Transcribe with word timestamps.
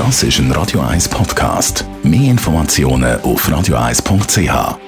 Das 0.00 0.22
ist 0.22 0.38
ein 0.38 0.50
Radio 0.52 0.80
1 0.80 1.10
Podcast. 1.10 1.84
Mehr 2.02 2.30
Informationen 2.30 3.20
auf 3.20 3.46
radio1.ch. 3.46 4.78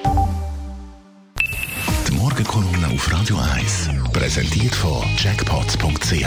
Die 2.07 2.15
Morgenkolumne 2.17 2.87
auf 2.91 3.13
Radio 3.13 3.37
1 3.55 3.91
präsentiert 4.11 4.73
von 4.73 5.03
Jackpots.ch. 5.19 6.25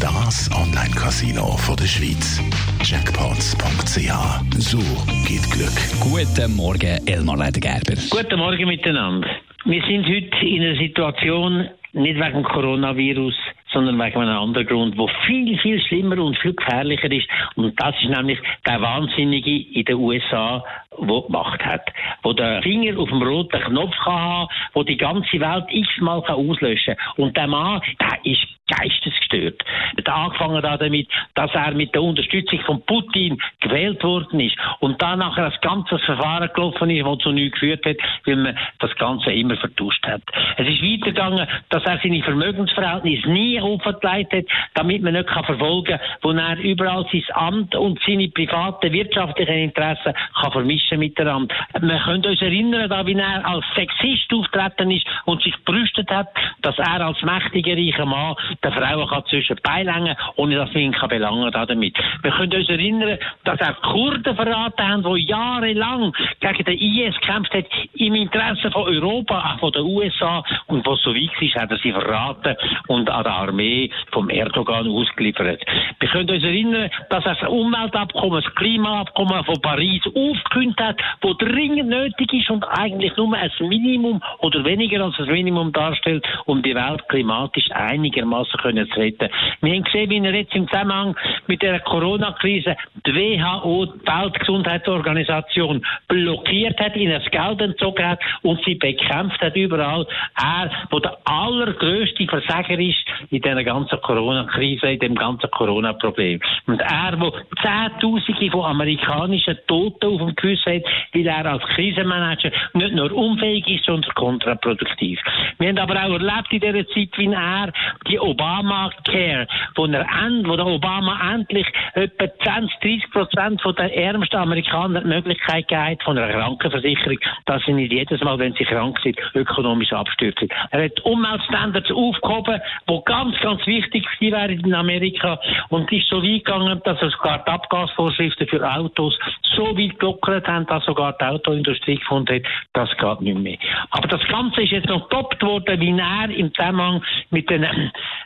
Das 0.00 0.50
Online-Casino 0.50 1.56
der 1.78 1.86
Schweiz. 1.86 2.40
Jackpots.ch. 2.82 4.10
So 4.58 4.80
geht 5.28 5.48
Glück. 5.52 5.78
Guten 6.00 6.56
Morgen, 6.56 7.06
Elmar 7.06 7.36
Ledergerber. 7.36 7.94
Guten 8.10 8.38
Morgen 8.40 8.66
miteinander. 8.66 9.28
Wir 9.64 9.80
sind 9.82 10.06
heute 10.06 10.44
in 10.44 10.60
einer 10.60 10.76
Situation, 10.76 11.68
nicht 11.92 12.16
wegen 12.16 12.42
dem 12.42 12.42
Coronavirus, 12.42 13.34
sondern 13.74 13.98
wegen 13.98 14.20
einem 14.20 14.38
anderen 14.38 14.66
Grund, 14.66 14.96
wo 14.96 15.08
viel, 15.26 15.58
viel 15.58 15.80
schlimmer 15.80 16.18
und 16.18 16.38
viel 16.38 16.54
gefährlicher 16.54 17.10
ist. 17.10 17.28
Und 17.56 17.78
das 17.78 17.94
ist 18.00 18.08
nämlich 18.08 18.38
der 18.66 18.80
Wahnsinnige 18.80 19.50
in 19.50 19.84
den 19.84 19.96
USA, 19.96 20.64
der 20.98 21.20
gemacht 21.22 21.64
hat. 21.64 21.82
Wo 22.22 22.32
der 22.32 22.62
Finger 22.62 22.98
auf 22.98 23.08
dem 23.08 23.22
roten 23.22 23.60
Knopf 23.60 23.94
kann 24.04 24.14
haben, 24.14 24.48
wo 24.72 24.82
die 24.82 24.96
ganze 24.96 25.40
Welt 25.40 25.64
x-mal 25.68 26.20
auslöschen 26.20 26.96
kann. 26.96 27.24
Und 27.24 27.36
der 27.36 27.48
Mann, 27.48 27.82
der 28.00 28.32
ist 28.32 28.46
geistesgestört. 28.68 29.62
Hat 30.04 30.14
angefangen 30.14 30.62
damit, 30.62 31.08
dass 31.34 31.50
er 31.54 31.72
mit 31.72 31.94
der 31.94 32.02
Unterstützung 32.02 32.60
von 32.60 32.82
Putin 32.84 33.38
gewählt 33.60 34.02
worden 34.02 34.40
ist 34.40 34.56
und 34.80 35.00
dann 35.00 35.20
nachher 35.20 35.50
das 35.50 35.60
ganze 35.60 35.98
Verfahren 35.98 36.50
gelaufen 36.54 36.90
ist, 36.90 37.06
das 37.06 37.18
zu 37.18 37.32
nichts 37.32 37.58
geführt 37.58 37.86
hat, 37.86 37.96
weil 38.26 38.36
man 38.36 38.58
das 38.80 38.94
Ganze 38.96 39.32
immer 39.32 39.56
vertuscht 39.56 40.06
hat. 40.06 40.22
Es 40.56 40.68
ist 40.68 40.82
weitergegangen, 40.82 41.46
dass 41.70 41.84
er 41.84 41.98
seine 42.02 42.22
Vermögensverhältnisse 42.22 43.30
nie 43.30 43.60
offengelegt 43.60 44.32
hat, 44.32 44.44
damit 44.74 45.02
man 45.02 45.14
nicht 45.14 45.28
kann 45.28 45.44
verfolgen 45.44 45.98
kann, 45.98 46.00
wo 46.22 46.32
er 46.32 46.58
überall 46.58 47.06
sein 47.10 47.24
Amt 47.34 47.74
und 47.74 48.00
seine 48.06 48.28
privaten 48.28 48.92
wirtschaftlichen 48.92 49.54
Interessen 49.54 50.12
kann 50.40 50.52
vermischen 50.52 50.98
miteinander. 50.98 51.54
Wir 51.80 51.98
können 52.00 52.24
uns 52.24 52.42
erinnern, 52.42 52.88
da 52.88 53.06
wie 53.06 53.14
er 53.14 53.46
als 53.46 53.64
Sexist 53.74 54.32
auftreten 54.32 54.90
ist 54.90 55.06
und 55.24 55.42
sich 55.42 55.54
brüstet 55.64 56.10
hat, 56.10 56.28
dass 56.62 56.78
er 56.78 57.00
als 57.00 57.22
mächtiger 57.22 57.76
reicher 57.76 58.06
Mann 58.06 58.36
der 58.62 58.72
Frauen 58.72 59.08
kann 59.08 59.24
zwischen 59.26 59.56
beilängen, 59.94 60.16
ohne 60.36 60.56
dass 60.56 60.74
wir 60.74 60.80
ihn 60.80 60.92
kann 60.92 61.08
belangen 61.08 61.50
damit. 61.52 61.96
Wir 62.22 62.30
können 62.30 62.52
uns 62.52 62.68
erinnern, 62.68 63.18
dass 63.44 63.60
er 63.60 63.74
Kurden 63.74 64.36
verraten 64.36 64.88
haben, 64.88 65.02
die 65.02 65.26
jahrelang 65.26 66.12
gegen 66.40 66.64
den 66.64 66.78
IS 66.78 67.14
gekämpft 67.20 67.54
hat, 67.54 67.66
im 67.94 68.14
Interesse 68.14 68.70
von 68.70 68.82
Europa, 68.82 69.54
auch 69.54 69.60
von 69.60 69.72
den 69.72 69.82
USA, 69.82 70.42
und 70.66 70.86
was 70.86 71.00
so 71.02 71.14
weit 71.14 71.30
ist, 71.40 71.54
hat 71.56 71.70
er 71.70 71.78
sie 71.78 71.92
verraten 71.92 72.56
und 72.88 73.08
an 73.10 73.24
der 73.24 73.32
Armee 73.32 73.90
vom 74.12 74.30
Erdogan 74.30 74.88
ausgeliefert. 74.88 75.62
Wir 76.00 76.08
können 76.08 76.30
uns 76.30 76.42
erinnern, 76.42 76.90
dass 77.10 77.24
er 77.24 77.34
das 77.34 77.48
Umweltabkommen, 77.48 78.42
das 78.42 78.54
Klimaabkommen 78.54 79.44
von 79.44 79.60
Paris 79.60 80.02
aufgekündigt 80.06 80.80
hat, 80.80 81.00
wo 81.20 81.34
dringend 81.34 81.88
nötig 81.88 82.32
ist 82.32 82.50
und 82.50 82.64
eigentlich 82.64 83.16
nur 83.16 83.34
ein 83.34 83.50
Minimum 83.60 84.22
oder 84.40 84.64
weniger 84.64 85.04
als 85.04 85.16
das 85.16 85.28
Minimum 85.28 85.72
darstellt, 85.72 86.26
um 86.46 86.62
die 86.62 86.74
Welt 86.74 87.08
klimatisch 87.08 87.70
einigermaßen 87.70 88.58
zu 88.60 88.98
retten. 88.98 89.28
Wir 89.60 89.74
haben 89.74 89.83
gesehen, 89.84 90.10
wie 90.10 90.18
er 90.18 90.34
jetzt 90.34 90.54
im 90.54 90.68
Zusammenhang 90.68 91.16
mit 91.46 91.62
der 91.62 91.80
Corona-Krise 91.80 92.76
die 93.06 93.14
WHO, 93.14 93.86
die 93.86 94.06
Weltgesundheitsorganisation, 94.06 95.84
blockiert 96.08 96.78
hat, 96.80 96.96
ihnen 96.96 97.20
das 97.20 97.30
Geld 97.30 97.60
entzogen 97.60 98.06
hat 98.06 98.20
und 98.42 98.62
sie 98.64 98.74
bekämpft 98.74 99.40
hat 99.40 99.56
überall. 99.56 100.06
Er, 100.36 100.70
wo 100.90 100.98
der 100.98 101.16
allergrößte 101.24 102.26
Versager 102.26 102.78
ist 102.78 103.04
in 103.30 103.40
dieser 103.40 103.64
ganzen 103.64 104.00
Corona-Krise, 104.00 104.88
in 104.88 104.98
dem 104.98 105.14
ganzen 105.14 105.50
Corona-Problem. 105.50 106.40
Und 106.66 106.80
er, 106.80 107.18
wo 107.18 107.32
Zehntausende 107.62 108.50
von 108.50 108.64
amerikanischen 108.64 109.58
Toten 109.66 110.06
auf 110.06 110.18
dem 110.18 110.34
Gewissen 110.34 110.74
hat, 110.74 110.82
weil 111.12 111.26
er 111.26 111.46
als 111.46 111.62
Krisenmanager 111.74 112.50
nicht 112.74 112.94
nur 112.94 113.12
unfähig 113.12 113.66
ist, 113.68 113.84
sondern 113.84 114.12
kontraproduktiv. 114.14 115.20
Wir 115.58 115.68
haben 115.68 115.78
aber 115.78 115.94
auch 116.04 116.12
erlebt 116.12 116.52
in 116.52 116.60
dieser 116.60 116.86
Zeit, 116.88 117.10
wie 117.16 117.32
er 117.32 117.72
die 118.08 118.18
Obamacare, 118.18 119.46
wo, 119.74 119.86
er 119.86 120.06
end, 120.24 120.46
wo 120.48 120.56
der 120.56 120.66
Obama 120.66 121.34
endlich 121.34 121.66
etwa 121.94 122.26
20, 122.44 122.80
30 122.80 123.10
Prozent 123.10 123.62
der 123.78 123.96
ärmsten 123.96 124.36
Amerikaner 124.36 125.00
die 125.00 125.08
Möglichkeit 125.08 125.68
gegeben 125.68 125.98
von 126.04 126.18
einer 126.18 126.32
Krankenversicherung, 126.32 127.18
dass 127.46 127.62
sie 127.64 127.72
nicht 127.72 127.92
jedes 127.92 128.20
Mal, 128.20 128.38
wenn 128.38 128.54
sie 128.54 128.64
krank 128.64 128.98
sind, 129.02 129.18
ökonomisch 129.34 129.92
abstürzen. 129.92 130.48
Er 130.70 130.84
hat 130.84 131.00
Umweltstandards 131.00 131.90
aufgehoben, 131.90 132.60
die 132.88 133.00
ganz, 133.04 133.38
ganz 133.40 133.66
wichtig 133.66 134.06
wären 134.20 134.50
in 134.50 134.74
Amerika 134.74 135.38
und 135.68 135.90
ist 135.92 136.08
so 136.08 136.22
weit 136.22 136.44
gegangen, 136.44 136.80
dass 136.84 137.00
er 137.00 137.10
sogar 137.10 137.44
die 137.44 137.50
Abgasvorschriften 137.50 138.48
für 138.48 138.68
Autos 138.68 139.18
so 139.54 139.76
weit 139.76 139.98
gelockert 139.98 140.46
haben, 140.48 140.66
dass 140.66 140.84
sogar 140.84 141.12
die 141.12 141.24
Autoindustrie 141.24 141.96
gefunden 141.96 142.36
hat, 142.36 142.42
das 142.72 142.96
geht 142.96 143.20
nicht 143.20 143.38
mehr. 143.38 143.58
Aber 143.90 144.08
das 144.08 144.26
Ganze 144.28 144.62
ist 144.62 144.72
jetzt 144.72 144.88
noch 144.88 145.08
getoppt 145.08 145.42
worden, 145.42 145.80
wie 145.80 145.98
er 145.98 146.30
im 146.30 146.52
Zusammenhang 146.54 147.02
mit 147.30 147.48
den 147.50 147.64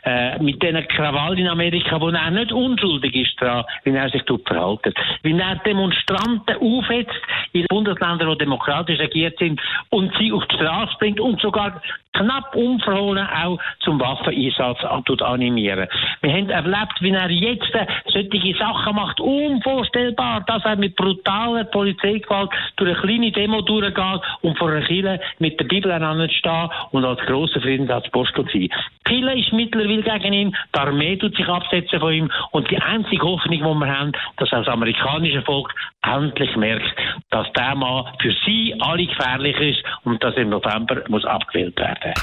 äh, 0.03 0.39
mit 0.39 0.61
diesen 0.61 0.87
Krawallen 0.87 1.38
in 1.39 1.47
Amerika, 1.47 1.99
wo 1.99 2.09
er 2.09 2.31
nicht 2.31 2.51
unschuldig 2.51 3.15
ist 3.15 3.41
daran, 3.41 3.63
wie 3.83 3.91
er 3.91 4.09
sich 4.09 4.23
dort 4.23 4.47
verhalten. 4.47 4.93
Wie 5.23 5.37
er 5.37 5.55
Demonstranten 5.65 6.57
aufhetzt 6.57 7.21
in 7.53 7.65
Bundesländern, 7.69 8.31
die 8.31 8.37
demokratisch 8.37 8.99
regiert 8.99 9.37
sind, 9.39 9.59
und 9.89 10.13
sie 10.17 10.31
auf 10.31 10.45
die 10.47 10.55
Straße 10.55 10.95
bringt 10.99 11.19
und 11.19 11.39
sogar 11.41 11.81
knapp 12.13 12.55
unverhohlen 12.55 13.27
auch 13.27 13.59
zum 13.79 13.99
Waffeneinsatz 13.99 14.83
animieren. 15.21 15.87
Wir 16.21 16.33
haben 16.33 16.49
erlebt, 16.49 17.01
wie 17.01 17.11
er 17.11 17.29
jetzt 17.29 17.71
solche 18.07 18.57
Sachen 18.57 18.95
macht, 18.95 19.19
unvorstellbar, 19.19 20.41
dass 20.47 20.65
er 20.65 20.75
mit 20.75 20.95
brutaler 20.95 21.63
Polizeigewalt 21.65 22.49
durch 22.75 22.91
eine 22.91 22.99
kleine 22.99 23.31
Demo 23.31 23.61
durchgeht 23.61 24.21
und 24.41 24.57
vor 24.57 24.69
einer 24.69 24.85
Kille 24.85 25.19
mit 25.39 25.59
der 25.59 25.65
Bibel 25.65 25.91
stehen 26.29 26.69
und 26.91 27.05
als 27.05 27.19
grosser 27.21 27.61
Friedensposten 27.61 28.47
sein. 28.51 28.69
Kille 29.09 29.39
ist 29.39 29.51
mittlerweile 29.51 30.03
gegen 30.03 30.33
ihn, 30.33 30.55
die 30.73 30.79
Armee 30.79 31.17
tut 31.17 31.35
sich 31.35 31.47
absetzen 31.47 31.99
von 31.99 32.13
ihm 32.13 32.31
und 32.51 32.69
die 32.69 32.77
einzige 32.77 33.23
Hoffnung, 33.23 33.57
die 33.57 33.63
wir 33.63 33.87
haben, 33.87 34.11
dass 34.37 34.49
das 34.51 34.67
amerikanische 34.67 35.41
Volk 35.41 35.73
endlich 36.03 36.55
merkt, 36.55 36.95
dass 37.31 37.51
der 37.53 37.75
Mann 37.75 38.05
für 38.21 38.31
sie 38.45 38.75
alle 38.79 39.07
gefährlich 39.07 39.57
ist 39.57 39.83
und 40.03 40.23
dass 40.23 40.35
im 40.35 40.49
November 40.49 41.01
muss 41.09 41.25
abgewählt 41.25 41.77
werden. 41.79 42.13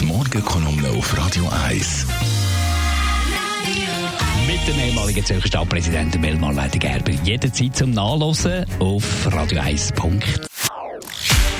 Die 0.00 0.04
Morgenkolumne 0.04 0.88
auf 0.96 1.18
Radio 1.18 1.44
1. 1.66 2.06
Mit 4.46 4.68
dem 4.68 4.88
ehemaligen 4.88 5.24
Zürcher 5.24 5.48
Stadtpräsidenten 5.48 6.20
Melmar 6.20 6.54
Gerber. 6.68 7.12
Jederzeit 7.24 7.74
zum 7.74 7.90
Nachlesen 7.90 8.64
auf 8.78 9.26
radio1.ch. 9.26 10.53